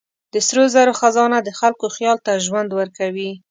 [0.33, 3.31] د سرو زرو خزانه د خلکو خیال ته ژوند ورکوي.